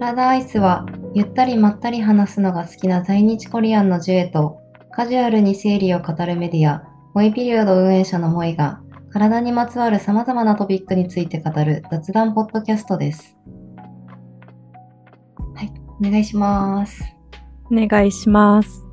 [0.00, 4.58] ラダアイスはゆったりまったり話すのが好きな在日コリアンのジュエと
[4.92, 6.82] カジュアルに生理を語るメディア、
[7.12, 8.80] モイピリオド運営者のモイが
[9.12, 13.36] 体にまつわる様々なトピックについて語る雑談ポッドキャストです。
[15.54, 17.04] はい、お願いします。
[17.70, 18.86] お願いします。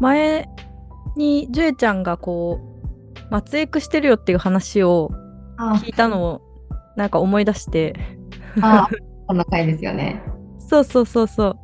[0.00, 0.48] 前
[1.14, 5.12] にジュエちゃんがこう松エクしてるよっていう話を
[5.58, 6.40] あ聞いたのを
[6.96, 7.94] なんか思い出して
[8.60, 8.88] あ、
[9.28, 10.20] こんな回ですよね。
[10.58, 11.58] そうそうそうそう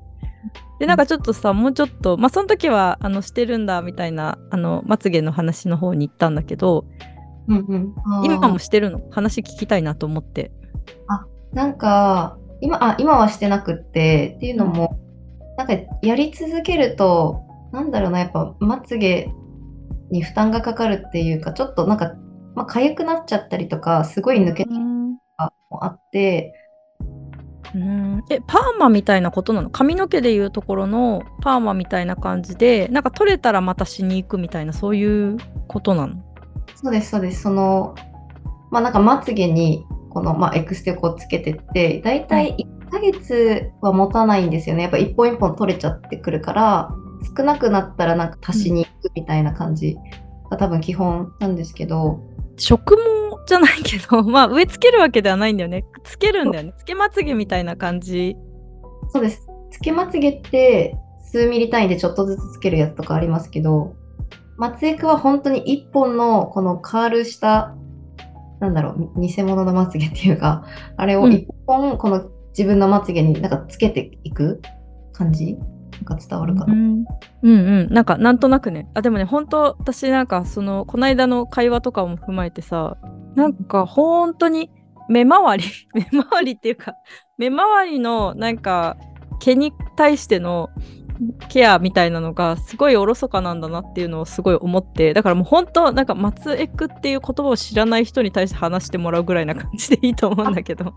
[0.79, 6.85] でなんかちょっとさもうちょっとまあその時はあのしてるんだみたいなあのまつげの話の方に行ったんだけど
[7.49, 7.95] うんうん。
[8.25, 9.01] 今もしてるの？
[9.11, 10.53] 話聞きたいなと思って
[11.53, 14.99] なんか、今、あ、今はしてなくって、っていうのも、
[15.57, 17.43] なんかやり続けると、
[17.73, 19.31] なんだろうな、やっぱまつげ
[20.11, 22.15] に負担がかかるっていうか、ちょっとなんか、
[22.57, 24.83] まあ、痒くなっちゃったりとか、すごい抜けたりと
[25.37, 26.64] かもあって、うん
[28.31, 29.71] えパーマみたいなことなの？
[29.71, 35.37] 髪の毛でいうところのパーマみたいな感じでなんか取れたらまたしに行くみたいなそういう
[35.69, 36.15] ことなの？
[36.77, 37.95] そうです、そうです、その、
[38.71, 42.57] まあなんかまつげに、この、まあ、エクステをこうつけてって、だいたい。
[42.89, 44.83] 1ヶ月は持たないんですよね。
[44.83, 46.91] やっぱ一本一本取れちゃってくるから、
[47.37, 49.97] 少なくなったらなんか足しに行くみたいな感じ
[50.51, 52.21] が多分基本なんですけど、
[52.57, 55.85] 植毛じゃないけど まあ植え付けるわけではないんだよね。
[56.03, 56.75] つけるんだよね。
[56.79, 58.37] つけまつげみたいな感じ。
[59.11, 59.47] そうです。
[59.71, 63.97] つけまつげって数ミリ単位でちょっとずつつけるやつとかありますけど、
[64.57, 67.75] まつエクは本当に一本のこのカールした、
[68.61, 70.65] なんだろう、偽物のまつげっていうか、
[70.97, 71.33] あれをうん。
[71.33, 74.63] 一本この自分のまつげになんかつけていく
[75.13, 75.74] 感じなん
[76.05, 76.73] か伝わるかな。
[76.73, 77.05] うん。
[77.43, 77.93] うんうん。
[77.93, 78.89] なんかなんとなくね。
[78.95, 82.97] あでもね本当私なんかそのこの間の会話とかも踏まえてさ
[83.35, 84.71] なんか本当に
[85.09, 86.95] 目周り 目周りっていうか
[87.39, 88.97] 目周りのなんか
[89.41, 90.71] 毛に対しての
[91.49, 100.95] ケアみたいなのがすごいおろそかなんだなっていうのをすごい思ってだからもう本当なんか松エクっていう言葉を知らない人に対して話してもらうぐらいな感じでいいと思うんだけど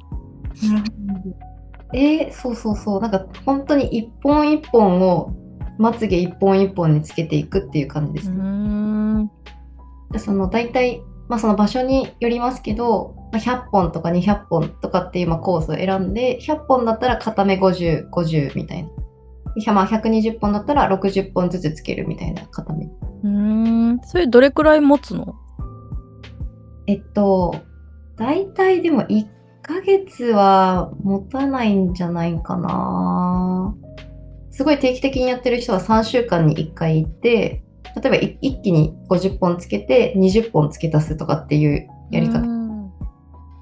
[1.94, 3.02] えーそうそうそう。
[3.02, 5.34] なんか本当に一本一本を
[5.78, 9.30] まつげ一本一本につけていくっていう感じですね。
[10.18, 18.90] その大体、まあ、その場所によりますけど、まあ、100本とか200本とかっていうまあコースを選んで100本だったら片目5050 50みたいな。
[19.56, 22.88] でまあ、120本だったら60本ずつつけるみたいな片目。
[23.24, 25.34] うんそれどれくらい持つの？
[26.86, 27.56] えっと、
[28.18, 29.26] 大体でも1
[29.67, 33.75] ヶ月は持たないんじゃないかな。
[34.50, 37.63] すごい定期的にやってる人は3週間に1回行って、
[38.01, 42.39] 例えばい一気に50本つけて20本付け足すとかっていうやり方。
[42.39, 42.91] うん。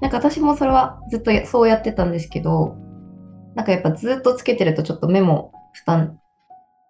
[0.00, 2.76] なんか私もそれはずっとやそうやってたんですけど、
[3.56, 6.20] なんかやっぱずっとつけてるとちょっと目も負担、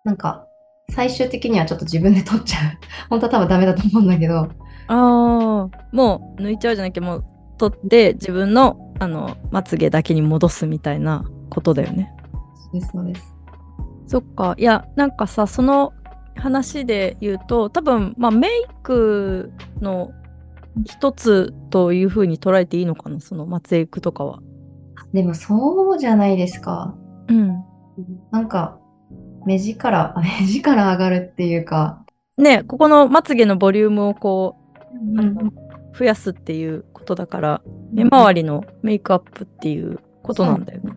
[0.04, 0.47] なんか
[0.91, 2.78] 最終的にはちょっと自分で取っちゃう。
[3.09, 4.48] 本当は多分ダメだと思うんだけど、あ
[4.88, 7.25] あもう抜いちゃうじゃなきゃもう
[7.56, 12.12] 取って自分のあのまつげだけに戻すみたいなことだよね。
[12.93, 13.34] そうです、
[14.07, 15.95] そっかいやなんかさその
[16.34, 18.51] 話で言うと多分まあメイ
[18.83, 20.11] クの
[20.84, 24.41] 一つというふうに捉えていいのかなそのまつエクとかは。
[25.13, 26.95] でもそうじゃないですか。
[27.28, 27.65] うん。
[28.31, 28.78] なんか
[29.47, 32.05] 目力、あ 目力上がるっていうか、
[32.37, 34.57] ねここのまつげのボリュームをこ
[34.93, 35.53] ううん
[35.99, 37.62] 増やすっていうことだから
[37.93, 40.93] 目周りのメイクアップっていうことなんだよね。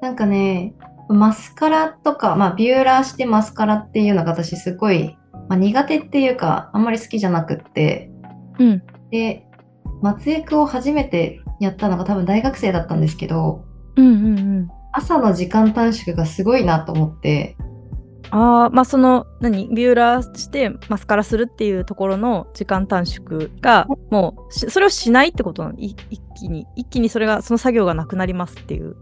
[0.00, 0.74] なんかね、
[1.08, 5.16] マスカラとか、まあ、ビューラーしてマスカラっていうのが私すごい、
[5.48, 8.10] まあ、苦手っていうか、あんまり好きじゃなくって、
[8.58, 8.82] うん。
[9.12, 9.46] で、
[10.02, 13.64] 松江区を初めてやったのが多分大学生だったんですけど、
[13.96, 14.68] うんうんうん。
[14.92, 17.56] 朝の時間短縮がすごいなと思って、
[18.32, 28.96] ああまあその何ビューラーしてマスカラするっていうところの時間短縮がもうしそれをしないってことなのい一気に一気にそれがその作業がなくなりますっていう。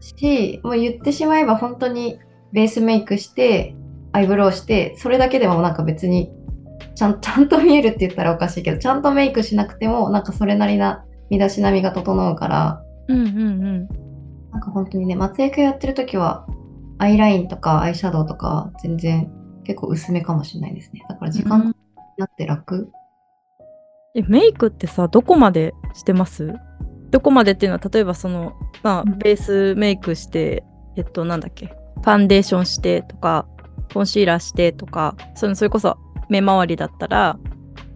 [0.00, 2.18] し、もう言ってしまえば本当に
[2.52, 3.74] ベースメイクして、
[4.12, 6.32] アイブロウして、それだけでもなんか別に
[6.94, 13.88] ちゃんちゃんと見えるって言ったらおかしいけど、ちゃんとメイクしなくても、なんかそれなりな身だしなみが整うから、うんうんうん。
[14.50, 16.46] なんか本当にね、松江区やってる時は、
[17.02, 19.28] アイラインとかアイシャドウとか全然
[19.64, 21.04] 結構薄めかもしれないですね。
[21.08, 21.74] だから時間に
[22.16, 22.92] なって楽。
[24.14, 26.54] えメイクってさどこまでしてます？
[27.10, 28.52] どこまでっていうのは例えばその
[28.84, 30.64] まあうんベースメイクして
[30.96, 31.66] えっとなんだっけ？
[31.66, 33.46] ファンデーションしてとか
[33.92, 35.98] コンシーラーしてとかそのそれこそ
[36.28, 37.38] 目周りだったら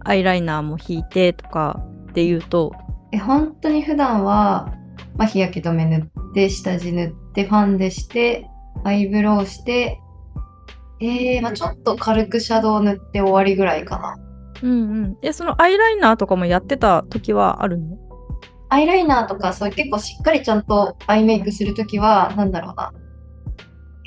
[0.03, 2.73] アイライナーも引いてとかっていうと
[3.13, 4.73] え、本当に普段は、
[5.15, 8.45] まあ、日焼け止め塗って、下地塗って、ファンデして、
[8.83, 9.99] アイブロウして、
[10.99, 14.15] えー、まあちょっと軽くシャドウ塗って終わりぐらいかな。
[14.63, 14.75] うんう
[15.09, 15.17] ん。
[15.21, 17.97] え、そのアイライナーとかもやってた時はあるの？
[18.69, 22.91] アイライナーとか、そういう結構しっかりちゃんとアイメイクするときは、なんだろうな。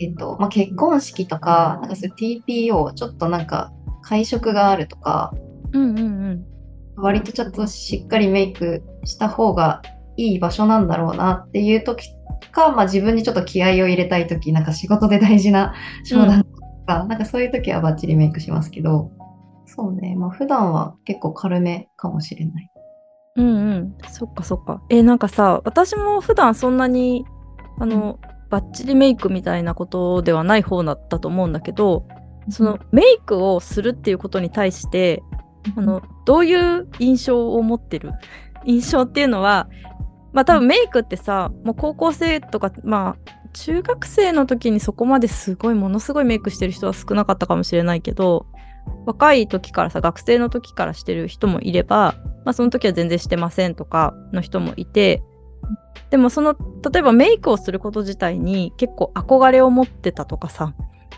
[0.00, 3.72] えっと、まあ、結婚式とか、なんかそういう TPO、ちょっとなんか
[4.02, 5.32] 会食があるとか、
[5.72, 6.46] うんうんうん。
[6.96, 9.82] 割とちょっとしっかりメイクした方が
[10.16, 12.08] いい場所なんだろうなっていう時
[12.48, 16.50] か、まあ、自分にちょっと気合を入れたい時なんか仕事で大事な商談と
[16.86, 19.10] か、なんかそういう時はバッチリメイクしますけど
[19.66, 22.70] そうねまあ普段は結構軽めかもしれない。
[23.36, 23.94] うんうん。
[24.08, 24.82] そっかそっか。
[24.90, 27.24] え、なんかさ、私も普段そんなに、
[27.78, 28.18] あの、
[28.50, 32.06] バッチリメイクみたいなことではない方だったと思うんだけど、
[32.48, 35.22] そのメイクをするっていうことに対して、
[35.76, 38.12] あの、どういう印象を持ってる？
[38.66, 39.68] 印象っていうのは、
[40.32, 48.46] まあ多分メイクってさ、もう高校生とか、まあ中学生の時にそこまですごいものすごいメイクしてる人は少なかったかもしれないけど、
[49.06, 55.22] 若い時からさ、学生の時からしてる人もいれば、まあその時は全然してませんとかの人もいて、
[56.10, 56.56] でもその、
[56.92, 60.74] 例えばメイクをすること自体に結構憧れを持ってたとかさ、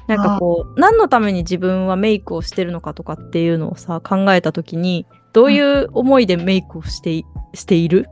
[0.07, 7.25] なんかこう、何のために自分はメイクをしてるのかとかっていうのをさ、考えた時に、どういう思いでメイクをしてい
[7.55, 8.09] している？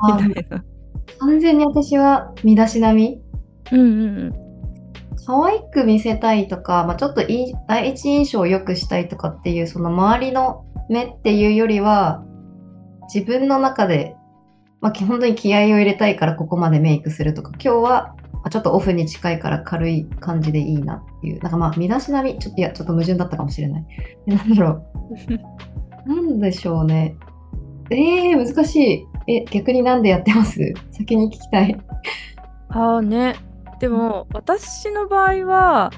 [0.00, 0.64] あみたいな。
[1.18, 3.20] 完全に私は身だしなみ。
[3.72, 3.84] うんう
[4.30, 4.44] ん
[5.26, 7.22] 可愛く見せたいとか、まあ、ちょっと
[7.66, 12.22] 第一印象を良くしたいとかっていうその周りの目っていうよりは
[13.12, 14.16] 自分の中で、
[14.82, 17.52] まあ、き本当に気合を入れたいからここまでメイクするとか。
[17.52, 18.14] 今日は
[18.44, 21.40] あちょっとオフに近いから軽い感じでいいなっていう。
[21.42, 23.86] なんかまあ身だしなみちょっといやちょっと矛盾だったかもしれない。
[24.26, 24.84] えなんだろう
[26.06, 27.16] なんでしょうね。
[27.90, 29.06] えー、難しい。
[29.26, 30.60] え逆になんでやってます？
[30.92, 31.78] 先に聞きたい。
[32.68, 33.36] ああね。
[33.80, 35.90] でも、私の場合は、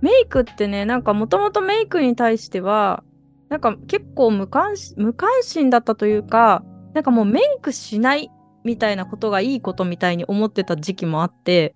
[0.00, 3.04] メイクってね、なんかもともとメイクに対しては、
[3.48, 6.62] なんか結構無関心無関心だったというか、
[6.94, 8.30] なんかもうメイクしない
[8.64, 11.74] みたいなことがいいことみたいに思ってた時期もあって、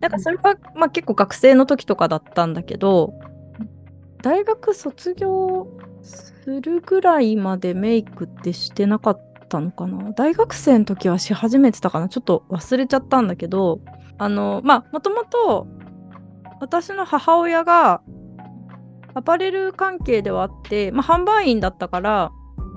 [0.00, 3.14] なんかそれは、まあ、結構学生の時とかだったんだけど、
[4.22, 5.66] 大学卒業
[6.02, 10.12] すするぐらいまでメイクってしてなかったのかな？
[10.12, 12.08] 大学生の時はし始めてたかな？
[12.08, 13.80] ちょっと忘れちゃったんだけど、
[14.18, 15.66] あの、まあ、もともと
[16.60, 18.02] 私の母親が
[19.14, 22.32] アパレル関係ではあって、まあ、販売員だったから、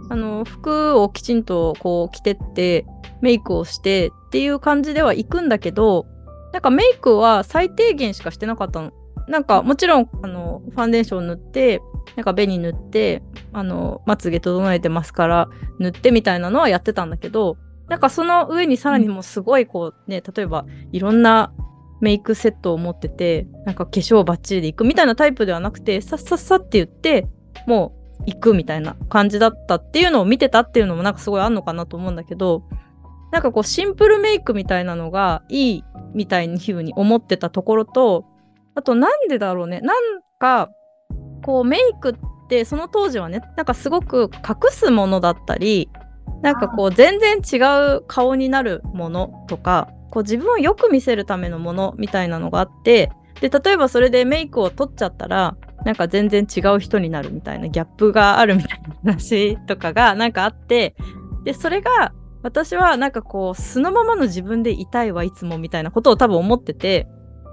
[0.09, 2.85] あの、服をきちんとこう着てって、
[3.21, 6.05] メイクをしてっていう感じでは行くんだけど、
[6.51, 8.91] なんかメイクは最低限しかしてなかったの。
[9.27, 11.81] なんかもちろん、あの、ファンデーション塗って、
[12.15, 13.21] なんか紅塗って、
[13.53, 15.49] あの、まつげ整えてマスカラ
[15.79, 17.57] 塗ってみたいなのはやってたんだけど、
[17.87, 21.53] なんかその上にさらにもうすごいこうね、例えばいろんな
[22.01, 27.27] メイクセットを持ってて、なんか化粧バッチリで行くみたいなタイプではなくて、さっさっさって言って、
[27.67, 32.63] もう行くみたいな感じだったっていうのを見てたっていうのもなんかすごいあんのかなと思うんだけど、
[33.31, 38.25] なんかこうシンプルメイクみたいなのがいいみたいにふうに思ってたところと、
[38.75, 40.69] あとなんでだろうね、なんか
[41.45, 45.91] こうメイクってその当時はね、なんかすごく隠すものだったり、
[46.41, 47.57] なんかこう全然違
[47.97, 55.55] う顔になるものとか、こう自分をよく見せるためのものみたいなのがあって、で、例えばそれでメイクを取っちゃったら、
[55.85, 60.95] なんか全然違う人になるみたいなギャップがあるみたいな話とかがなんかあって、
[61.43, 67.07] で、それが私はなんかこう素のままの自分でいたいわいつもみたいなことを多分思ってて、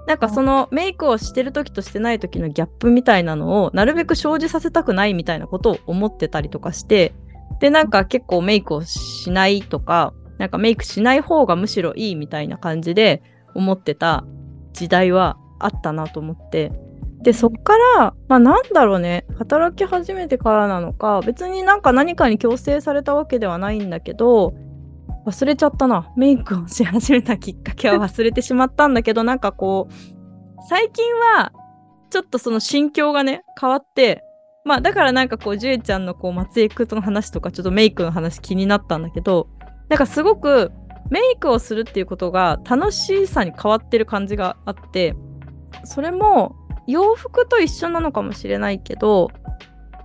[0.07, 7.13] なんかそのメイクをしてる時としてない時のギャップみたいなのをなるべく生じさせたくないみたいなことを思ってたりとかして、
[7.59, 13.21] で、なんか結構メイクをしないとか、なんかメイクしない方がむしろいいみたいな感じで
[13.55, 14.25] 思ってた
[14.73, 16.71] 時代はあったなと思って。
[17.21, 24.53] で、そっから、まあなんだろうね、働き始めてからなのか、別になんか何かに強制されたわけではないんだけど、
[25.25, 26.11] 忘れちゃったな。
[26.17, 29.93] メイクをし始めたきっかけは 忘れてしまったんだけど、なんかこう、
[30.69, 31.51] 最近は、
[32.09, 34.23] ちょっとその心境がね、変わって、
[34.65, 39.47] まあだからなんかこう、ジュエちゃんのこう、松江くんの話とか、ちょっとメイクの話気になったんだけど、
[39.89, 40.71] なんかすごく、
[41.09, 45.15] メイクをするっていうことが楽しさに変わってる感じがあって、
[45.83, 46.55] それも
[46.87, 49.29] 洋服と一緒なのかもしれないけど、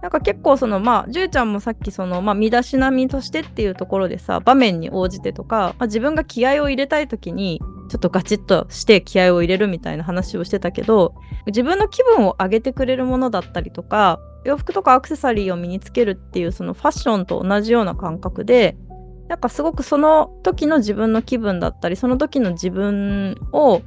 [0.02, 11.14] なんか結構そのまあ、ジュエちゃんもさっきそのまあ、身だしなみとしてっていうところでさ、場面に応じてとか、まあ、自分が気合を入れたい時に、ちょっとガチッとして気合を入れるみたいな話をしてたけど、
[11.46, 18.76] 自分の気分を上げてくれるものだったりとか、洋服とかアクセサリーを身につけるっていうそのファッションと同じような感覚で、
[19.28, 23.82] なんかすごくその時の自分の気分だったりその時の自分を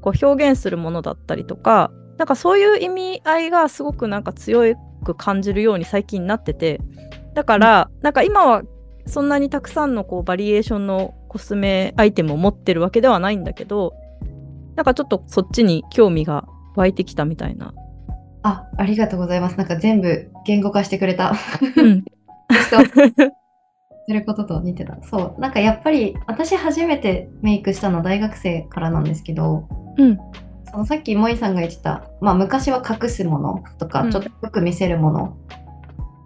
[0.00, 6.80] こう表現するものだったりとかなんかそういう意味合いがすごくなんか強いく感じるように最近なってて
[7.34, 8.62] だからなんか今は
[9.06, 13.94] そんなにたくさんのこうバリエーションのコスメアイテムを持ってるわけではないんだけど
[14.76, 17.74] なんかちょっとそっちに興味が湧いてきたみたいな。
[18.42, 19.56] あ、ありがとうございます。
[19.56, 21.34] なんか全部言語化してくれた。
[21.76, 22.04] うん、
[24.06, 24.98] することと似てた。
[25.02, 25.40] そう。
[25.40, 29.68] なんかやっぱり私初めてメイクしたの大学生からなんですけど、
[29.98, 30.18] うん、
[30.72, 34.10] そのさっき萌さんが言ってた、まあ昔は隠すものとか、うん。
[34.10, 35.36] ちょっとよく見せるもの。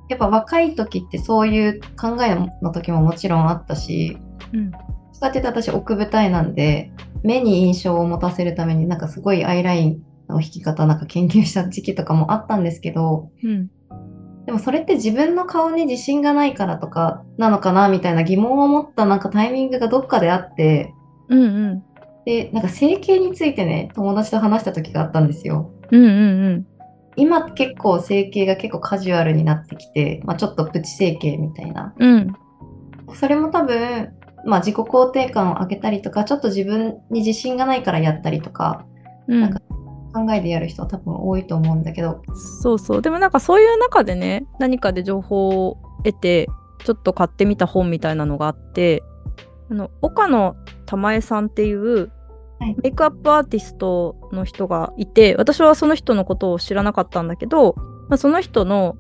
[0.09, 4.19] やっぱ若い時ってそういう考えの時ももちろんあったし、
[4.53, 4.71] うん、
[5.13, 6.93] 使ってた私奥舞台なんで、
[7.25, 13.69] 目に印象を持たせるためになんかすごいアイラインの引き方なんか研究した時期とかもあったんですけど、うん、
[14.47, 20.95] でもそれって自分の顔に自信がないからとかなのかなみたいな疑問を持ったなんかタイミングがどっかであって、
[21.29, 21.85] うん、うん、
[22.27, 25.71] で、なんか整形についてね、友達と話した時があったんですよ。
[25.93, 26.67] うん、うん、
[27.15, 31.95] 今結構整形が結構カジュアルになってきて、まあ、ちょっとプチ整形みたいな。
[31.97, 32.35] うん、
[33.15, 34.13] それも多分、
[34.45, 38.85] まあ、自己肯定感を上げたりとか、ちょっと自分に自信がないからやったりとか、
[39.29, 39.61] うん、なんか
[40.13, 42.23] 考えでやる人は多分多いと思うんだけど、
[42.61, 43.03] そうそう。
[43.03, 46.49] でもなんかそういう中でね何かで情報を得て
[46.85, 49.05] ちょっと買ってみた本みたいなのがあって
[49.71, 50.57] あの岡野
[50.87, 52.13] 玉恵さんっていう
[52.59, 57.75] はいメイクアップアーティストの人がいて私はその人のことを知らなかったんだけど、
[58.09, 58.97] まあ、その人の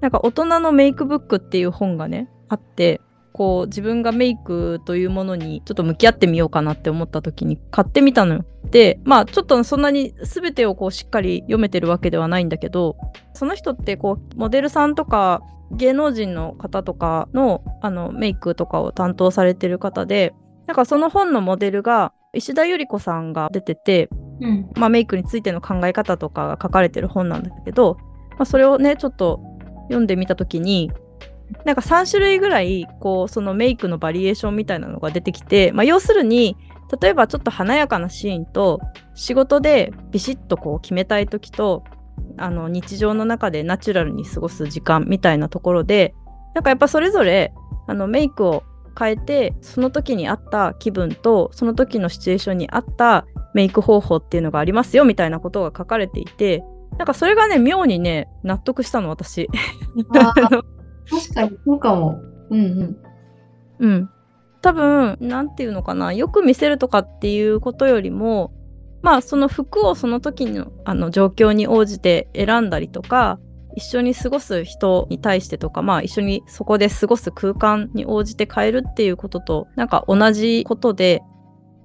[0.00, 3.00] なんか大人のメイクブックっていう本がねあって
[3.32, 8.44] こう自分がメイクというものにちょっと向き合ってみようかなって思った時に買ってみたのよ。
[8.70, 12.96] でまあちょっとそんなに全てをこうしっかり読めてるわけではないんだけど
[13.34, 20.34] その人ってこうモデルさんとか芸能人の方とかのあのメイクとかを担当されてる方で
[20.66, 24.08] なんかその本のモデルが石田ゆり子さんが出てて、
[24.40, 27.96] うん、まあ、メイクについての考え方とかが書かれてる本なんだけど、
[28.32, 29.40] まあ、それをねちょっと
[29.84, 30.92] 読んでみた時に
[31.64, 36.56] なんか3種類ぐらいこうそのメイクのバリエーションみたいなのが出てきて、まあ、要するに
[37.00, 38.80] 例えばちょっと華やかなシーンと
[39.14, 41.84] 仕事でビシッとこう決めたい時と
[42.36, 46.14] あの日常の中でナチュラルに過ごす時間みたいなところで
[46.54, 47.52] なんかやっぱそれぞれ
[47.86, 48.62] あのメイクを
[48.98, 56.62] 変えてその時に合った気分とその時のシチュエーションに合ったメイク方法っていうのがありますよみたいなことが書かれていて
[56.98, 59.48] なんかそれがね妙にね納得したの私。
[61.10, 62.20] 確かにそうかも。
[62.50, 62.96] うんうん。
[63.78, 64.10] うん。
[64.62, 68.52] 多分、なんていうのかな、よく見せるとかっていうことよりも、
[69.02, 73.38] まあ、その服をその時のあの状況に応じて選んだりとか、
[73.76, 81.22] 一緒に過ごす人に対してとか、まあ、一緒にそこで過ごす空間に応じて変えるっていうことと、なんか同じことで、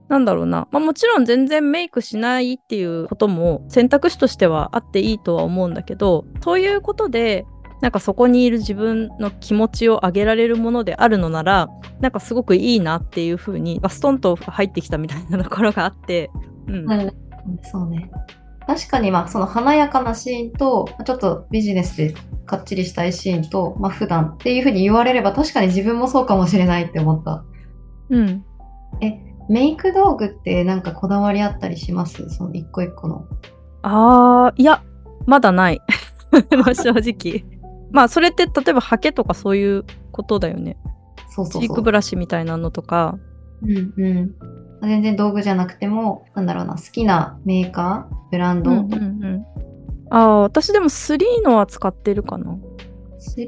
[0.07, 7.45] なんだろうな、まあ、もちろん全然メイクしないっていうことも選択肢としてはあっていいとは思うんだけど、そういうことで、
[7.81, 16.29] なんかそこにいる自分の気持ちを上げられるものであるのなら、なんかすごくいいなっていう風に、ストンと入ってきたみたいなところがあって、
[16.67, 16.91] うん。
[16.91, 17.11] うん
[17.61, 18.09] そうね。
[18.67, 27.43] 確かに、まあ、その華やかなシーンと、ちょっとビジネスでかっちりしたいシーンと、まあ、普段っていうふうに言われれば、確かに自分もそうかもしれないって思った。
[28.09, 28.43] うん。
[29.47, 32.27] メイク道具ってなんかこだわりあったりします？
[32.31, 33.27] その一個一個の。
[33.83, 34.83] あー、いや、
[35.27, 35.81] まだない。
[36.57, 37.45] まあ正直。
[37.91, 40.77] まあそれって例えばハケとかそういうことだよね。
[41.29, 41.91] そうそうそうチークブ。
[41.91, 43.19] ラシみたいなのとか。
[43.61, 44.35] うんうん。
[44.85, 49.45] 全然道具じゃなくても、なんだろうな、好きなメーカー、ブランド、うんうんうん。
[50.09, 52.57] ああ、私でも3のは使ってるかな。
[53.19, 53.45] 3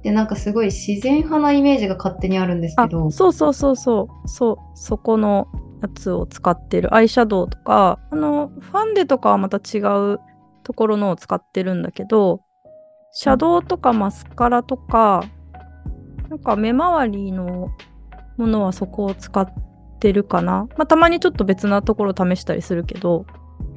[0.00, 4.28] ってなんかすごい自然派なイメージが勝手にあるんですあけど、そうそうそうそう。
[4.28, 5.48] そう、そこの
[5.82, 6.94] やつを使ってる。
[6.94, 10.20] アイシャドウとか、あの、ファンデとかはまた違う
[10.64, 12.42] ところのを使ってるんだけど、
[13.12, 15.24] シャドウとかマスカラとか、
[16.28, 17.70] なんか目周りの
[18.36, 19.52] ものはそこを使って
[20.12, 20.68] るかな。
[20.76, 23.26] まあ、たまにちょっと別なところ試したりするけど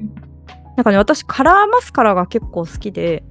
[0.00, 0.14] うん、
[0.76, 3.24] なんかね、私カラーマスカラが結構好きで、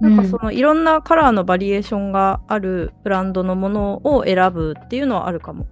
[0.00, 5.66] なんかそのいろんなカラーのバリエーションがあるブランドのものを選ぶっていうのはあるかも。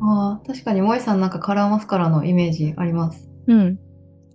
[0.00, 3.28] ああ、確かに萌さんなんかカラーマスカラのイメージあります。
[3.46, 3.78] うん。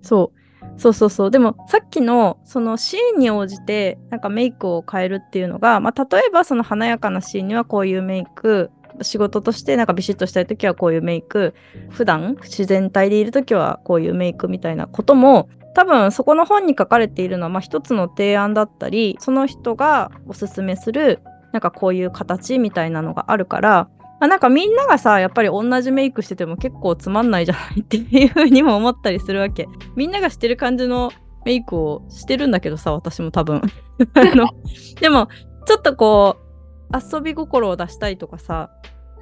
[0.01, 0.41] そう。
[0.77, 1.31] そうそうそう。
[1.31, 11.53] でもさっきのそのシーンに応じてなんかメイクを変えるっていうのが、まあ、例えばその華やかなシーンにはこういうメイク、仕事としてなんかビシッとしたい時はこういうメイク、
[11.89, 21.19] 普段自然体でいる時はこういうメイクみたいなことも多分そこの本に書かれているのはまあ一つの提案だったり、その人がおすすめする
[21.51, 29.67] なんかこういう形みたいなのがあるから、あなんかみんながさやっぱり同じメイクしてても結構つまんないじゃないっていうふうにも思ったりするわけ。
[29.95, 31.11] みんながしてる感じの
[31.43, 33.61] メイクをしてるんだけどさ私も多分。
[35.01, 35.27] でも
[35.65, 36.50] ちょっとこう
[36.93, 38.69] 遊び心を出したいとかさ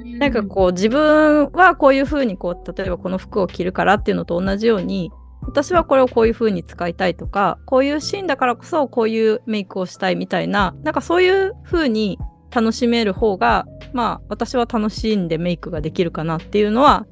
[0.04, 5.12] なんかこう自分はこういう風にこう例えばこの服を着るからっていうのと同じように
[5.42, 12.18] 私はこれをこういう風に使いたいとかこういうシーンだからこそこういうメイクをしたいみたいななんかそういう風に
[12.52, 17.06] 楽しめる方がまあ私は楽しんでメイクができるかなっていうのは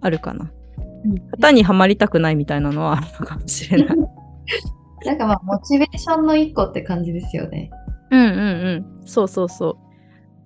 [0.00, 0.50] あるかな。
[1.32, 3.96] 型にはまりたくないみたいなのはあるのかもしれない。
[5.04, 7.70] なんかまあモチベーションの一個って感じですよね。
[8.10, 9.06] うんうんうん。
[9.06, 9.76] そうそうそう。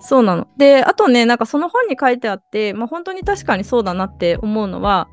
[0.00, 0.47] そうなの。
[0.57, 5.09] で、あとね、なんかその本に書いてあって、まあ本当に確かにそうだなって思うのは、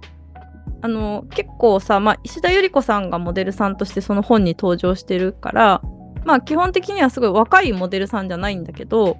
[0.82, 5.82] あの、結構さ、まあ石田ゆり子さんがモデルさんとしてその本に登場してるから、
[6.24, 9.18] まあ基本的にはすごい若いモデルさんじゃないんだけど、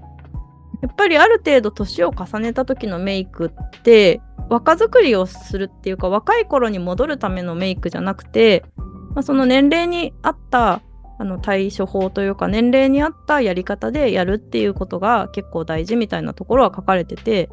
[0.82, 8.64] やっぱりある程度年を重ねた時のメイクって、若作りをするっていうか、若い頃に戻るためのメイクじゃなくて、
[9.16, 10.82] まあ、その年齢に合った
[11.18, 17.50] あの対処法というか年齢に合ったやり方でやるっていうことが結構大事みたいなところは書かれてて、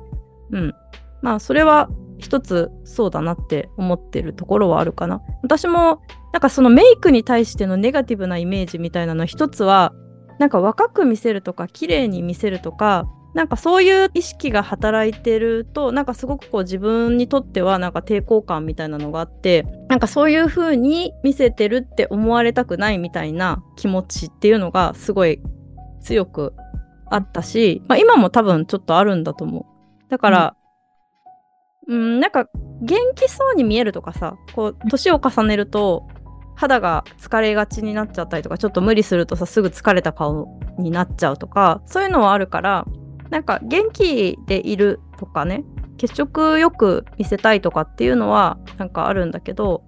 [0.50, 0.74] うん。
[1.22, 1.88] まあそれは
[2.18, 5.22] 一つそうだなって思ってるところはあるかな。
[5.42, 6.02] 私も
[6.32, 9.92] なんかそのメイクに対してのネガティブなイメージみたいなの一つは
[10.38, 25.40] なんか若く見せるとか綺麗に見せるとかなんかそういう意識が働いてるとなんかすごくこう自分にとってはなんか抵抗感みたいなのがあってなんかそういう風に見せてるって思われたくないみたいな気持ちっていうのがすごい
[26.02, 26.54] 強く
[27.10, 30.10] あったし、まあ、今も多分ちょっとあるんだと思う。
[30.10, 30.56] だから、
[31.88, 32.48] うん、なんか
[32.82, 36.06] 元気そうに見えるとかさこう年を重ねると
[36.54, 40.48] 肌が疲れがちになっちゃったりとかちょっと無理するとさすぐ疲れた顔
[40.78, 42.86] になっちゃうとかそういうのはあるから
[43.32, 45.64] なんか元気でいるとかね
[45.96, 49.82] 血色よく見せたいとかっていうのはなんかあるんだけど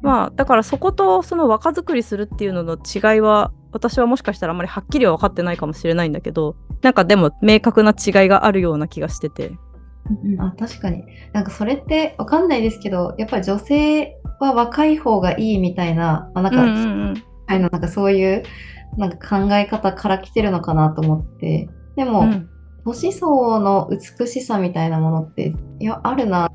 [0.00, 9.50] まあだからそことその若作りするっていうのの違いは私はもしかしたらあんまりはっきりは分かってないかもしれないんだけどなんかでも明確な違いがあるような気がしてて。
[10.38, 11.04] あ確かに。
[11.34, 16.74] なんかそれってわかんないですけどやっぱり女性は若い方がいいみたいな、まあ、なんか、うんう
[17.14, 17.14] ん
[17.48, 18.42] なんかそういう
[18.98, 21.68] なんか考え方から来てるのかなと思って。
[21.96, 22.48] でも、うん
[22.88, 26.54] 年相の美しさみたいなものっていやあるなと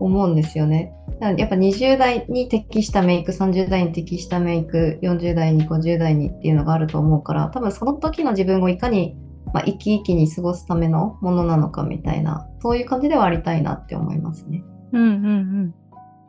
[0.00, 0.92] 思うんですよね。
[1.20, 9.16] やっぱ20代に適したメイク30代に適したメイク40代に50代にっていうのがあると思うから多分その時の自分をいかに、
[9.54, 14.64] まあ、生き生きに過ごすためのものなのかみたいなそういう感じではありたいなって思いますね。
[14.92, 15.08] うんうんう
[15.66, 15.74] ん。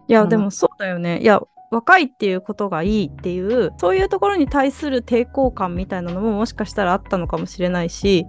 [0.08, 1.20] いや、うんでもそうだよね。
[1.20, 1.42] いや、
[1.72, 8.26] 若いっていうことがいいっていう、そういうところに対する抵抗感みたいなのももしかしたらあったのかもしれないし、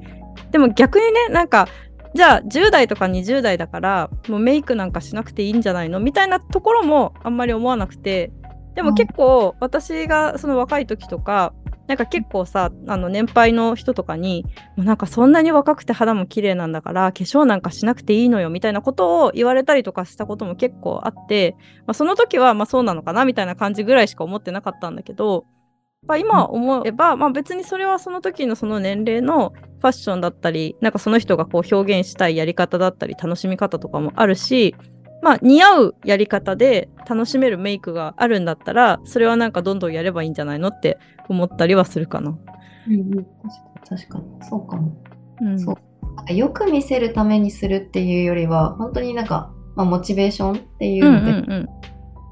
[0.51, 1.69] でも逆にね、なんか、
[2.15, 6.01] じゃあ10代とか20代だから、もうメイクなんかしなくていいんじゃないの？
[6.01, 8.33] みたいなところもあんまり思わなくて、
[8.75, 11.53] でも結構私がその若い時とか、
[11.89, 14.45] なんか結構さ、あの年配の人とかに、
[14.77, 21.55] もうなんかそんなに若くて肌も綺麗なんだから化粧なんかしなくていいのよみたいなことを言われたりとかしたことも結構あって、
[21.87, 25.47] まあ、その時はまあそうなのかなみたいな感じぐらいしか思ってなかったんだけど、
[26.07, 34.75] まあ、今思えば、まあ、別にそれはその時のその年齢のファッションだったりなんかその人がこう表現したいやり方だったり楽しみ方とかもあるし
[35.23, 42.37] まあ似合うやり方で楽しめるメイクがあるんだったらそれはなんかどんどんやればいいんじゃないのって思ったりはするかな。
[42.89, 44.25] うんうん、確かに確かに。
[44.49, 44.97] そうかも。
[45.41, 45.77] うん、そう。
[46.17, 51.69] なんかよく見せるためにするっていうよりは本当になんか、まあ、モチベーションっていううんので、うんうん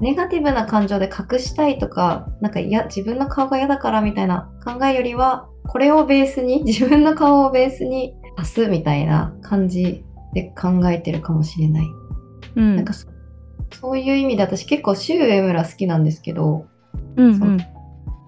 [0.01, 10.03] ネガティブな感情で隠したいとか、なんかいや自分の顔が嫌だからみたいな考えよりは、これをベースに、 自分の顔をベースに足すみたいな感じ
[10.33, 11.85] で考えてるかもしれない。
[12.55, 13.07] うんなんかそ
[13.73, 16.65] そういう意味で私結構シュウエムラ好きなんですけど、
[17.17, 17.57] うんうん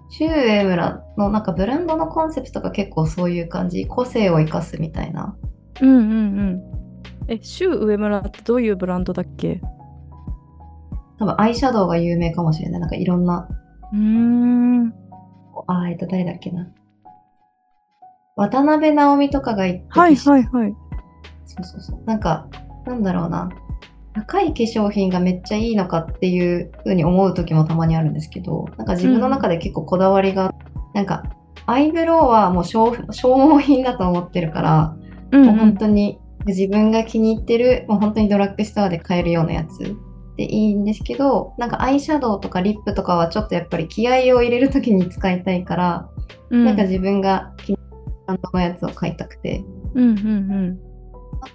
[0.10, 5.36] シュウエムラのなんかブランドのコンセプトが結構そういう感じ、個性を生かすみたいな。
[5.82, 6.62] うんうんうん
[7.30, 9.60] えシュウ上村ってどういうブランドだっけ？
[11.20, 12.82] 多分アイシャドウが有名かもしれない。
[12.82, 13.48] なんかいろんな
[13.94, 14.94] うーん
[15.68, 16.68] あー、えっと、誰だっけな。
[18.36, 20.76] 渡辺直美とかが言ってはいはいはい
[21.46, 22.04] そうそうそう。
[22.06, 22.48] なんか、
[22.86, 23.50] なんだろうな。
[24.14, 30.54] 高い化粧品がめっちゃいいのかっていう風に思う時もたまにあるんですけど、なんか自分の中で結構こだわりが、
[30.94, 31.24] なんか、
[31.66, 34.96] アイブロウはもう消消耗品だと思ってるから、
[35.32, 39.96] うんもう本当に自分が気に入ってる、もう本当にドラッグストアで買えるようなやつ
[40.38, 46.10] でいいんですけど、なんかアイシャドウとかリップとかはちょっとやっぱり気合を入れる時に使いたいから、
[46.50, 47.80] うんなんか自分が気に
[48.28, 50.22] 入ったやつを買いたくて、うんうんう
[50.74, 50.80] ん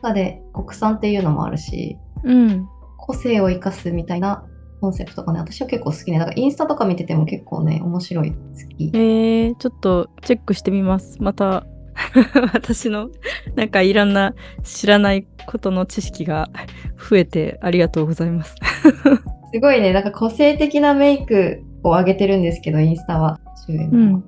[0.01, 2.69] 中で国産っていうのもあるし、うん。
[2.99, 4.45] 個性を生かすみたいな
[4.81, 6.19] コンセプトがね、私は結構好きね。
[6.19, 8.37] だからインスタとか見てても結構ね、面白い、好
[8.77, 8.91] き。
[8.95, 11.21] えー、ちょっとチェックしてみます。
[11.21, 11.67] また
[12.53, 13.11] 私の
[13.55, 16.51] なんかいろんな知らないことの知識が
[16.99, 18.57] 増えてありがとうございます。
[19.53, 23.39] すごいね、なんか個性的なメイクを上げてるんですけど、インスタは。
[23.69, 24.25] うん。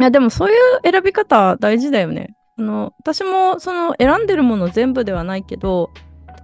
[0.00, 0.56] いやでもそういう
[0.90, 2.34] 選び方大事だよね。
[2.58, 5.90] あの私もその選んでるもの全部ではないけど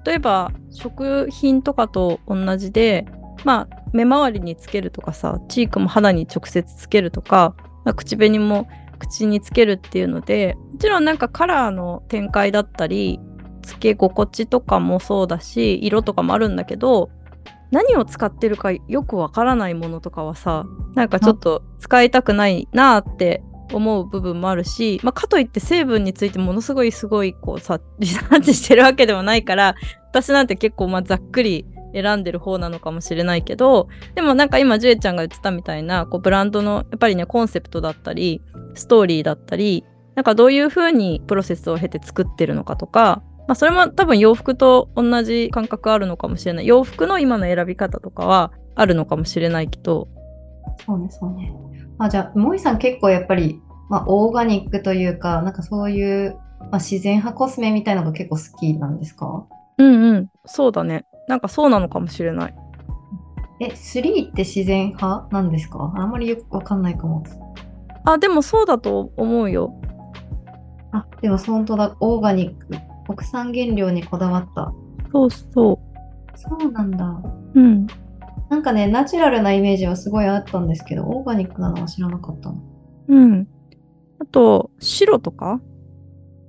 [0.04, 3.06] 例えば食品とかと同じで
[3.44, 8.66] まあ目周りにつけるとかさチークも肌に直接つけるとか、まあ、口紅も
[8.96, 13.20] 口につけるっていうのでもちろんなんかカラーの展開だったり
[13.62, 17.10] つけ心地とかもそうだし色とかもあるんだけど
[17.70, 29.74] 何を使ってるかよくわからないものとかはさなんかちょっと使いたくないなって思う部分もあるし、まあ、かといって成分についてものすごいすごいこうさリサーチしてるわけでもないから
[30.10, 31.66] 私なんて結構まあざっくり
[32.00, 38.42] 選んでる方なのかもしれないけどでもなんか今ジュエちゃんが言ってたみたいなこうブランドのやっぱりねコンセプトだったり
[38.74, 46.66] ストーリーだったりなんかどういう風にプロセスを経て作ってるのかとか、まあ、それも多分洋服と同じ感覚あるのかもしれない。
[46.66, 50.08] 洋服の今の選び方とかはあるのかもしれないけど。
[50.86, 51.52] そうね、そうね。
[51.98, 59.46] あ、じゃあ、萌さん結構やっぱり、まあ、オーガニックというか、なんかそういう、まあ、自然派コスメみたいなのが結構好きなんですか？
[59.76, 60.30] うんうん。
[60.46, 62.54] そうだねなんかそうなのかもしれない。
[63.60, 65.92] え、3って自然派なんですか？
[65.96, 67.24] あんまりよくわかんないかも。
[68.04, 69.74] あでもそうだと思うよ。
[70.92, 73.14] あ、でも本当だ、オーガニック。
[73.14, 74.72] 国産原料にこだわった。
[75.12, 75.80] そうそ
[76.34, 77.04] そうなんだ。
[77.54, 77.86] ううん。
[78.50, 82.56] なんかね、ナチュラルなイメージはすごいあったんですけど、オーガニックなのは知らなかったの。
[83.08, 83.48] うん。
[84.20, 85.60] あと白とか？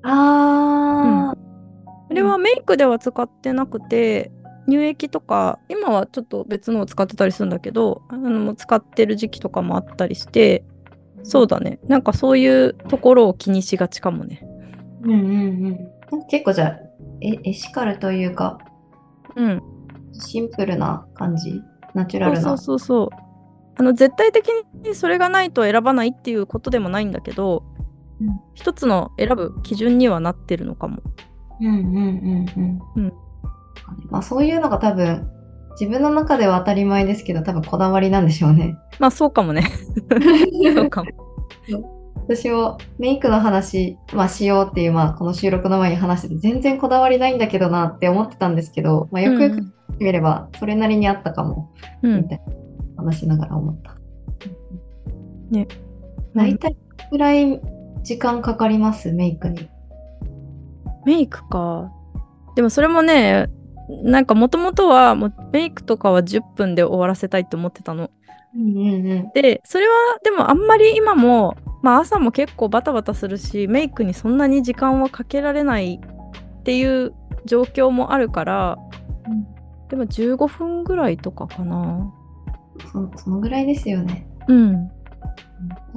[0.03, 1.37] あー、
[2.09, 4.31] あれはメイクでは使ってなくて
[4.67, 10.63] 乳液とか今はちょっと別のを使ってたりするんだけどあの使ってる時期とかもあったりして
[11.23, 11.79] そうだね。
[11.87, 14.47] なんかそういうところを気にしがちかもね。
[15.01, 15.19] うんうん
[16.11, 16.27] うん。
[16.29, 16.79] 結構じゃあ、
[17.21, 18.59] エエシカルというか、
[19.35, 19.61] うん。
[20.13, 21.61] シンプルな感じ？
[21.93, 22.41] ナチュラルな？
[22.41, 23.09] そうそうそうそう。
[23.77, 24.47] あの絶対的
[24.85, 27.63] にそれがないと選ばないっていうことでもないんだけど、
[28.21, 28.39] うん。
[28.53, 31.01] 一つの選ぶ基準にはなってるのかも。
[31.59, 32.81] うんうんうんうん。
[32.95, 33.13] うん
[34.09, 35.29] まあそういうのが多分、
[35.79, 38.77] 自分の中では当たり前ですけど、多分こだわりなんでしょうね。
[38.99, 39.63] まあそうかもね
[40.73, 41.09] そうかも
[42.27, 49.61] 私もメイクの話、まあ、しようっていう、まあ、この収録の前に話してて、全然こだわりないんだけどなって思ってたんですけど、まあ、よくよく
[49.97, 51.73] 見れば、それなりにあったかも、
[52.03, 52.41] うんみたい
[52.97, 53.95] な話しながら思った。
[55.51, 55.69] ね
[56.35, 56.75] 大体、
[57.09, 57.61] くらい
[58.03, 59.69] 時間かかります、メイクに。
[61.05, 61.89] メイクか。
[62.55, 63.47] でもそれもね、
[63.89, 68.09] なんかもともとはもうメイクとかは10分で終わらせたいって思ってたの。
[68.55, 69.31] うんうんうん。
[69.33, 77.13] で、それはでもあんまり今も、まあ朝も結構バタバタするし、メイクにそんなに時間はかけられないっていう
[77.45, 78.77] 状況もあるから、
[79.89, 82.13] でも15分ぐらいとかかな。
[82.91, 84.27] そそのぐらいですよね。
[84.47, 84.89] うん。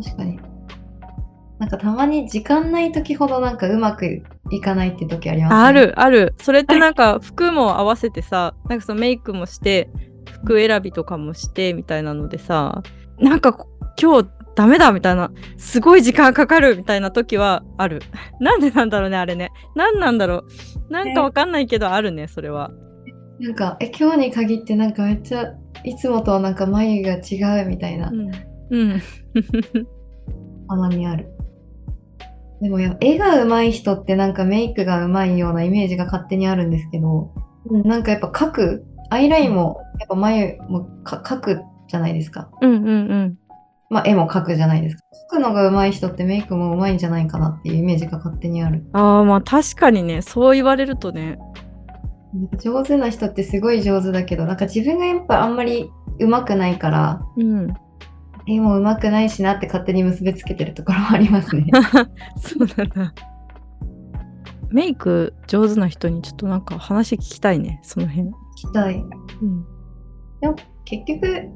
[0.03, 0.39] 確かに。
[1.61, 5.61] なんかたまに時間ない時ほどなんかうまくいかないって時ありますね。
[5.61, 5.71] あ。
[5.73, 6.35] るある。
[6.39, 9.91] それってなんか服も合わせてさ、なんかそのメイクもして、
[10.43, 12.83] 服選びとかもしてみたいなのでさ、
[13.19, 13.67] なんか
[14.01, 18.01] 今日ダメだみたいな、すごい時間かかるみたいな時はある。
[18.41, 19.51] なんでなんだろうね、あれね。
[19.77, 20.45] なんなんだろ
[20.89, 20.93] う。
[20.93, 22.71] なんかわかんないけどあるね、それは。
[23.39, 25.53] なんか、え、今日に限ってなんかめっちゃ
[25.85, 28.31] いつもとなんか眉が違うみたいなう、ん。
[28.71, 29.03] うん。
[30.69, 31.31] たまにある。
[32.61, 37.33] でもや絵が上手い人ってなんかメイクが上手いようなイメージが勝手にあるんですけど、
[37.67, 42.51] うんなんかやっぱ描く、アイラインもやっぱ眉もか描くじゃないですか。
[42.61, 43.39] うんうんうん。
[43.91, 45.03] まあ絵も描くじゃないですか。
[45.33, 48.85] 描くのが上手い人ってメイクも上手いんじゃないかなっていうイメージが勝手にある。
[48.93, 51.39] ああ、まあ確かにね、そう言われるとね。
[52.63, 57.75] 上手な人ってすごい上手だけど、なんか自分がやっぱあんまり上手くないから、うん。
[58.47, 61.67] 絵も上手くないしなって勝手に結びつけてるところもありますね。
[62.39, 63.15] そうなんだ。
[64.71, 68.29] メイク上手な人にちょっとなんか話聞きたいね、その辺。
[68.29, 68.97] 聞きたい。
[68.97, 69.65] うん。
[70.41, 71.49] でも結局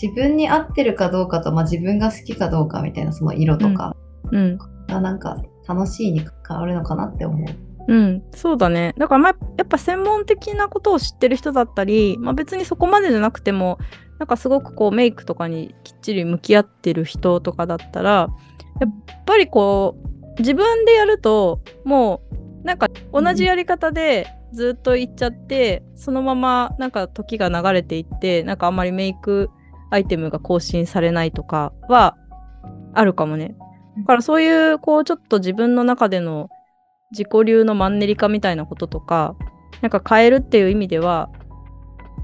[0.00, 3.94] 自分に合ってるかどうかと、まあ、自分が好きかどうかみたいなその色とか
[4.32, 4.58] うん。
[4.88, 5.36] がなんか
[5.68, 7.66] 楽しいに変わるのかなって思う。
[7.88, 8.94] うん、そうだね。
[8.98, 13.78] だからまあやっぱ専門的なことを知ってる人だったり、まあ、別にそこまでじゃなくても
[14.18, 18.28] なんかすごくこうメイクとかにきっちり向き合ってる人とかだったら
[18.80, 29.50] やっぱりこう自分でやるともうなんか同じやり方でずっといっちゃって、そのままなんか時が流れていってなんかあんまりメイク
[29.90, 32.16] アイテムが更新されないとかは
[32.94, 33.54] あるかもね。
[33.98, 36.48] だからそういうこうちょっと自分の中での
[37.10, 39.36] 自己流のマンネリ化みたいなこととか
[39.80, 41.30] なんか変えるっていう意味では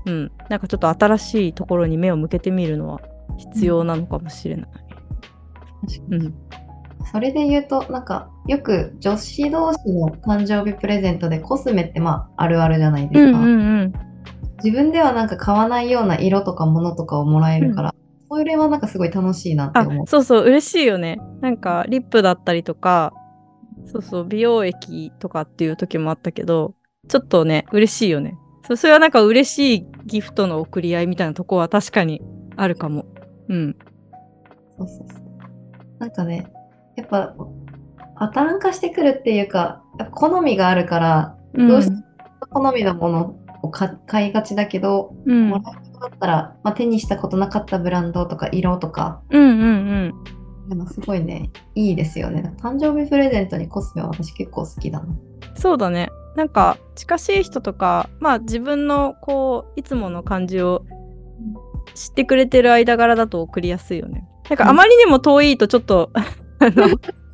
[0.07, 3.01] うんなんかちょっと新しいところに目を向けてみるのは
[3.37, 4.69] 必要なのかもしれない。
[6.11, 6.35] うん、
[7.11, 13.39] それで言うと、なんか、よく女子同士の誕生日プレゼントでコスメってまあ、あるあるじゃないですか。
[13.39, 13.93] うんうんうん
[14.65, 17.95] 自分ではなんか買わないような色とかものとかをもらえるから、
[18.31, 20.07] それはなんかすごい楽しいなってあ思う。
[20.07, 23.13] そうそう嬉しいよねなんかリップだったりとか
[23.85, 26.75] そうそう美容液とかっていう時もあったけど
[27.09, 32.23] ちょっとね嬉しいよねそうそれはなんか嬉しいギフトの贈り合いみたいなとこは確かに
[32.57, 33.07] あるかも。
[33.49, 33.77] うん。
[34.79, 35.23] そうそうそう。
[35.99, 36.51] なんかね、
[36.97, 37.35] やっぱ、
[38.17, 39.83] パターン化してくるっていうか、
[40.15, 42.03] 好みがあるから、どうしても
[42.51, 45.49] 好みのものをか買いがちだけど、うん。
[45.49, 45.73] もら
[46.03, 50.13] だったら、まあ、手にしたことなかったブランドとか色とか、うんうん
[50.65, 50.69] うん。
[50.69, 52.55] でもすごいね、いいですよね。
[52.59, 55.07] 誕生日プレゼントにコスメは私結構好きだな。
[55.55, 60.85] そうだねなんか近しい人とかまあ自分のこういつもの感じを
[61.95, 64.27] 知ってくれてる間柄だと送りやすいよね。
[64.49, 66.11] なんかあまりにも遠いとちょっと
[66.59, 66.89] あの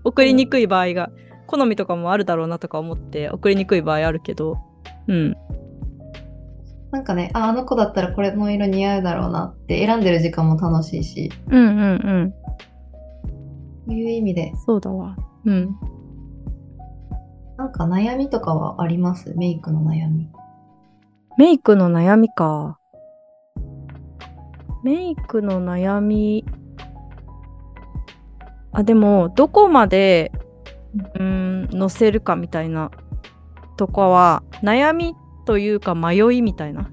[0.04, 1.10] 送りにくい場合が
[1.46, 4.58] 好みとかもあるだろうなとか思って送りにくい場合あるけど。
[5.06, 5.36] うん。
[6.90, 11.84] なんかね、あ、あの子だったらこれの色似合うだろうなって選んでる時間も楽しいし、うんうんう
[12.24, 12.34] ん。
[13.86, 15.16] そういう意味で、そうだわ。
[15.44, 15.76] うん
[17.58, 19.34] なんか悩みとかはあります？
[19.36, 20.30] メイクの悩み。
[21.36, 22.78] メイクの悩みか。
[24.84, 26.44] メイクの悩み。
[28.70, 30.30] あでもどこまで
[31.16, 32.92] うーん載せるかみたいな。
[33.76, 36.88] とかは悩みというか迷いみたいな。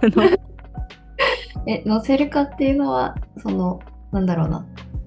[1.66, 4.64] え、のせるかっていうのは、その、なんだろうな、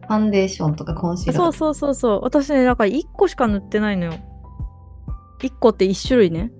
[0.07, 2.19] ファンデーションとかコンシーラーそうそうそうそう。
[2.21, 4.13] 私ねだから1個しか塗ってないのよ
[5.47, 6.51] 1個って1種類ね。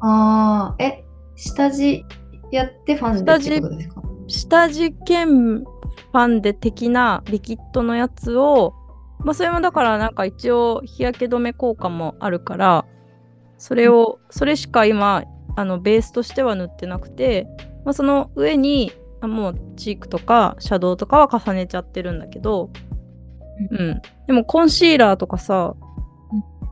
[0.00, 1.04] ああ、え、
[1.36, 2.04] 下地
[2.50, 4.02] やってファンデってことですか？
[4.26, 8.74] 下地兼ファンデ的なリキッドのやつを
[9.18, 12.86] まあそれもだからなんか一応日焼け止め効果もあるから
[13.58, 15.24] それをそれしか今
[15.56, 17.46] あのベースとしては塗ってなくて、
[17.84, 22.70] まあ、その上にあもうチークとかシャドウとかは重ねちゃってるんだけど、
[23.70, 25.74] うん、でもコンシーラーとかさ、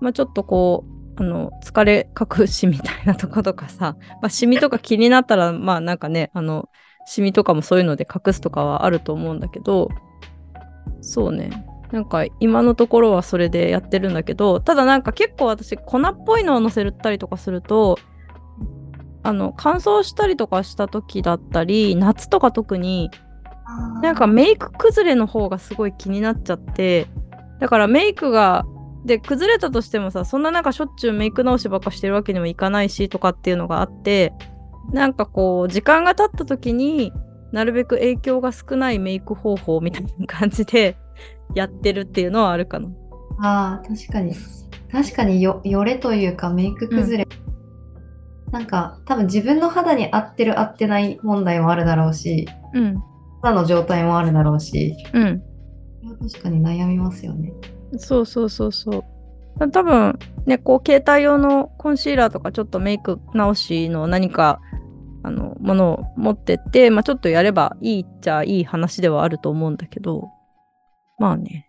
[0.00, 6.68] まあ、ちょっとこうあの疲れ隠しみたいなとことかさ、 まあ、シミとか気になったらまあなんかねあの
[7.06, 9.88] シミとかもそういうので隠すとかはあると思うんだけど
[11.00, 11.66] そうね。
[11.90, 17.98] なんか今のところはそれでやってるんだけどただなんか結構私粉っぽいのをのせたりとかすると
[19.22, 23.10] あの乾燥したりとかした時だったり夏とか特に
[24.02, 27.06] なんかメイク崩れの方がすごい気になっちゃって
[27.60, 28.64] だからメイクが
[29.04, 34.32] で崩れたとしてもさそんななんかしょっちゅうメイク直しばっかしてるわけにもいかないしとかっていうのがあって
[34.92, 37.12] なんかこう時間が経った時に
[37.52, 40.96] なるべく影響が少ないメイク方法みたいな感じで
[41.54, 42.88] やってるっていうのはあるかな。
[43.40, 44.34] ああ、確かに。
[44.90, 47.28] 確かによ、よれというかメイク崩れ。
[48.50, 53.02] なんか、多分自分の肌に合ってる合ってない問題もあるだろうし、うん
[53.42, 55.42] 肌の状態もあるだろうし、うん
[56.30, 57.52] 確かに悩みますよね。
[57.96, 59.04] そうそうそうそ
[59.60, 59.70] う。
[59.70, 64.60] 多分ね、こう携帯用のコンシーラーとかちょっとメイク直しの何か
[65.22, 70.28] あのものを持ってって、まあ、ちょっとやればいいっちゃいい話ではあると思うんだけど、
[71.18, 71.68] まあね。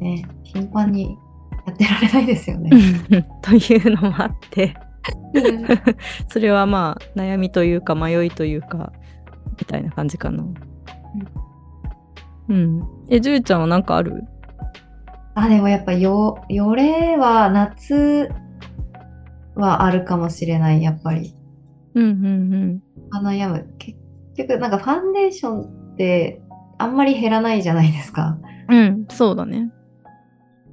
[0.00, 1.16] ね、頻繁に
[1.66, 2.70] やってられないですよね。
[3.42, 4.74] というのもあって、
[6.28, 8.92] それはまあ悩みというか迷いというか、
[9.60, 10.44] みたいな感じかな。
[12.48, 12.82] うん。
[13.08, 14.24] え、じゅうちゃんは何かある？
[15.36, 18.30] あ、でもやっぱよ、よれは夏
[19.54, 21.34] はあるかもしれない、やっぱり。
[21.94, 23.68] うんうんあ悩む。
[23.78, 23.98] 結
[24.36, 26.40] 局、なんかファンデーションって
[26.78, 28.38] あんまり減らないじゃないですか。
[28.70, 28.78] うん。
[28.78, 29.70] うん、そうだね。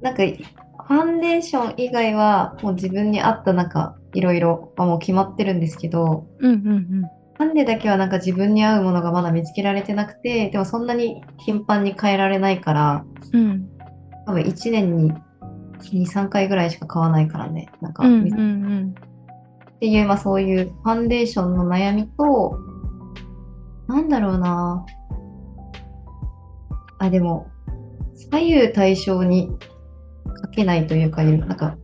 [0.00, 13.68] なんか、ファンデーション以外はもう自分に合ったなんかいろいろはもう決まってるんですけど、うんうんファンデだけはなんか自分に合うものがまだ見つけられてなくて、でもそんなに頻繁に変えられないから、うん。
[14.26, 14.34] うん。
[14.34, 15.12] 多分1年に
[15.80, 17.68] 2、3回ぐらいしか買わないからね。
[17.80, 18.94] なんか、うんうんうん。
[19.76, 22.58] っていう、まあそういうファンデーションの悩みと、
[23.86, 24.86] なんだろうな。
[26.98, 27.48] あ、でも、
[28.14, 29.50] 左右対称に
[30.40, 31.76] かけないというか、なんか、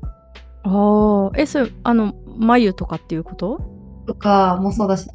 [0.63, 3.61] ああ、え、それ、あの、眉とかっていうこと？
[4.07, 5.11] とかもそうだし、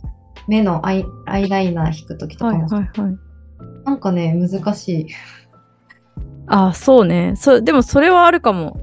[0.47, 3.17] 目のアイアイライナー引くときとはいかも、はいはい。
[3.85, 5.07] なんかね、難しい。
[6.47, 7.33] ああ、そうね。
[7.35, 8.79] そでもそれはあるかも。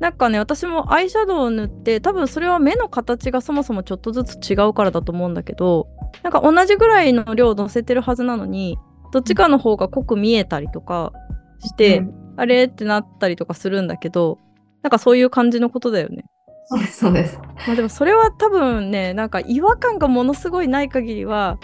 [0.00, 5.88] なんかね、私もアイシャドウを塗って、多分それは目の形がそもそもちょっとずつ違うからだと思うんだけど、
[6.22, 8.78] なんか同じぐらいの量乗せてるはずなのに、
[9.12, 11.12] どっちかの方が濃く見えたりとか
[11.60, 12.64] して、うんあれ？
[12.64, 14.40] ってなったりとかするんだけど、
[14.82, 16.24] なんかそういう感じのことだよね。
[16.66, 17.38] そうです、そうです。
[17.68, 21.58] まあでもそれは多分ね、なんか違和感がものすごいない限りは、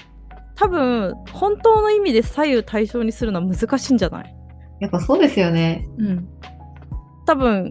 [0.54, 4.34] 多分本当の意味で左右対称にするのは難しいんじゃない？
[4.80, 5.88] やっぱそうですよね。
[5.98, 6.28] うん。
[7.26, 7.70] 多分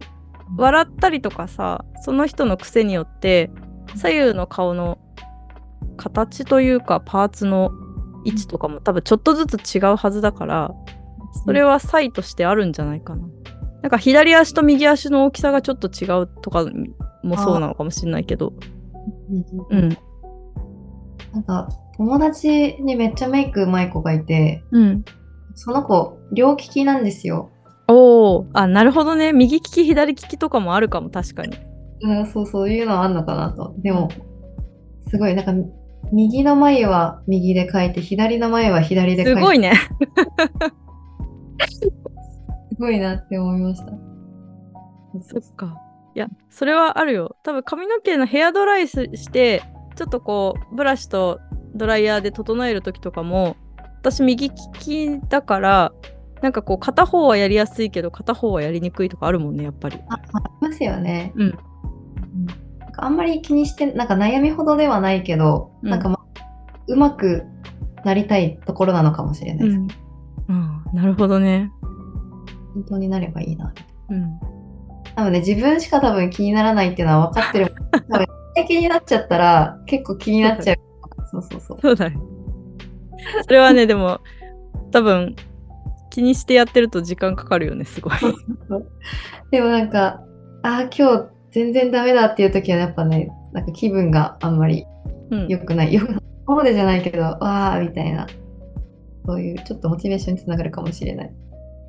[0.57, 3.51] 笑ったりとかさその人の癖によって
[3.95, 4.97] 左右の顔の
[5.97, 7.71] 形というかパーツの
[8.25, 10.71] 位置とかも多分ちょっとずつ違うはずだから
[11.45, 13.27] それは差異としてあるんじゃないかな。
[13.81, 16.65] なんか左足と右足の大きさがちょっと違うとか
[17.23, 18.53] もそうなのかもしれないけど。
[19.69, 19.97] うんうん。
[21.33, 25.05] なんか友達にめっちゃメイクうまい子がいて、うん。
[25.61, 27.51] その子両利きなんですよ。
[27.89, 29.33] おお、あ、なるほどね。
[29.33, 31.57] 右利き、左利きとかもあるかも、確かに。
[32.01, 33.75] うん、そうそういうのはあんのかなと。
[33.79, 34.09] でも、
[35.09, 35.53] すごいなんか
[36.13, 39.39] 右の眉は右で描いて、左の眉は左で描いて。
[39.41, 39.73] すごいね。
[41.67, 43.91] すごいなって思いました。
[45.21, 45.75] そっか。
[46.15, 47.35] いや、それはあるよ。
[47.43, 49.61] 多分髪の毛のヘアドライすして、
[49.97, 51.41] ちょっとこう、ブラシと
[51.75, 53.57] ドライヤーで整える時とかも、
[53.99, 55.91] 私右利きだから、
[56.41, 59.99] なんかこう、片方はやりやすいけど、片方はやりにくいとかあるもんね、やっぱり。
[60.09, 60.19] ああ
[60.61, 61.33] りますよね。
[61.35, 61.57] うんうん
[62.79, 66.19] なんかあんまり気にして、なんか悩みほどではないけど、うんなんか、ま、
[66.87, 67.43] うまく
[68.05, 69.77] なりたいところなのかもしれないです。
[69.77, 69.91] うん。
[70.47, 71.71] うん、なるほどね。
[72.73, 73.73] 本当になればいいな。
[74.09, 74.39] うん。
[75.15, 77.75] 多分ね、自分しか多分気にならないっていうのは分かってる。
[78.09, 78.27] 多分
[78.67, 80.77] 気になっちゃったら結構気になっちゃう。
[81.31, 81.79] そうそうそう。
[81.81, 82.17] そうだね。
[83.43, 84.19] それはね、でも、
[84.91, 85.35] 多分、
[86.09, 88.13] 気にしてやってると時間かかるよね、すごい。
[89.51, 90.21] でもなんか、
[90.63, 94.85] ああ、今日全然ダメだっていう時はやっぱね、なんか気分があんまり
[95.31, 95.47] うん。
[95.47, 95.93] 良くない。
[95.93, 98.27] よくここでじゃないけど、わあみたいな。
[99.25, 101.33] そういうちょっとモチベーションにつながるかもしれない。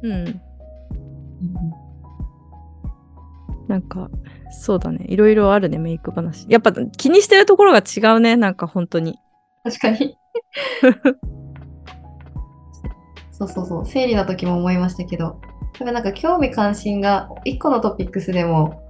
[0.03, 0.40] うん。
[3.69, 4.11] なんか、
[4.51, 5.07] そうだね。
[5.09, 6.47] いろいろあるね、メイク話。
[6.49, 9.19] やっぱ気にしてるところが違うね、なんか本当に。
[9.64, 10.16] 確かに。
[13.33, 13.87] そうそうそう。
[13.87, 15.40] 生理の時も思いましたけど、
[15.73, 18.83] 多分なんか興味関心が一個のトピックスでも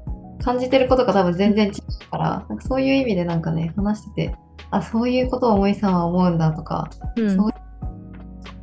[0.43, 1.75] 感じてることが多分全然違う
[2.11, 4.37] から、なんかそういう意味でなんかね、話してて、
[4.71, 7.55] あ、そういうことを森さんは思うんだとか、うんそういう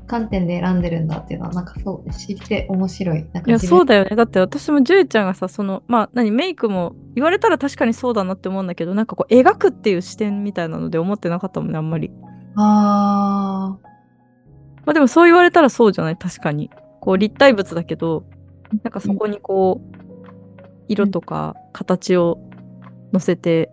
[0.08, 3.26] 観点で選んでるんだっていうのは、なんかそう、知って面白い。
[3.34, 4.16] なんかいや、そうだよね。
[4.16, 12.10] だって私もジュエちゃんがさ、その、まあ、何、メイクも言われたら確かにそうだなって思うんだけど、なんかこう、描くっていう視点みたいなので思ってなかったもんね、あんまり。
[12.60, 13.78] あ
[14.86, 16.17] まあでもそう言われたらそうじゃない？
[16.17, 16.70] 確かに。
[17.02, 18.24] こう、立体物だけど、
[18.84, 19.98] なんかそこにこう、
[20.88, 22.39] 色とか形を
[23.13, 23.70] 乗せて、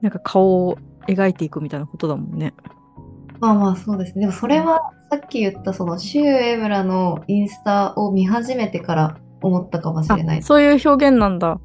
[0.00, 2.54] なんか顔を描いていくみたいなことだもんね。
[2.58, 4.22] ーまあまあそうですね。
[4.22, 10.42] でもそれはさっき言ったそのシュウエムラのインスタを見始めてから思ったかもしれないあ。
[10.42, 11.60] そういう表現なんだ。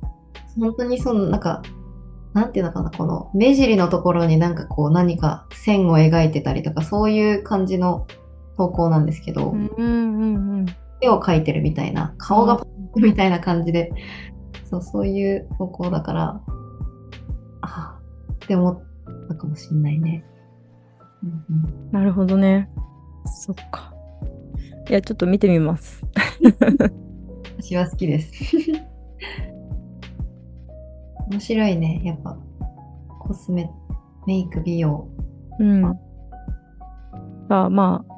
[0.60, 1.62] 本当にそのなんか、
[2.34, 8.08] なんていうのかな、この目尻のところになんかこう何か線を描いてたりとか、そういう感じの
[8.58, 10.66] 投稿なんですけど、うんうんうん。
[11.02, 12.66] 絵を描いてるみたいな、顔が
[12.96, 13.92] みたいな感じで、
[14.70, 16.42] そう、そういう投稿だから、
[17.62, 18.00] ああ、
[18.34, 18.84] って思っ
[19.30, 20.26] たかもしれないね。
[21.24, 22.70] うんうんなるほどね。
[23.26, 23.94] そっか。
[24.90, 26.04] いや、ちょっと見てみます。
[27.60, 28.32] 私は好きです。
[31.30, 32.38] 面白いね、やっぱ。
[33.20, 33.70] コスメ、
[34.28, 35.08] メイク、美容。
[35.60, 35.86] うん。
[37.50, 38.14] あまあ、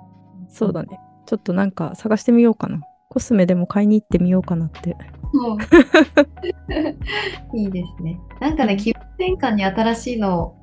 [0.47, 0.99] そうだね。
[1.25, 2.81] ちょっとなんか探してみようかな。
[3.09, 4.95] コスメでも買いに行ってみようかなって。
[7.53, 8.19] いいですね。
[8.39, 10.55] なんかね、気分転換に新しいのを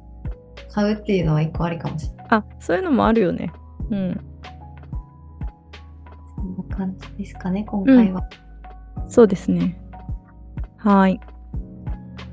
[0.71, 2.27] 買うっていうのは一個ありかもしれない。
[2.31, 3.53] あ、そういうのもあるよね。
[3.91, 4.21] うん。
[6.37, 8.23] そんな感じですかね、今回は。
[9.09, 9.79] そうですね。
[10.79, 11.21] はーい。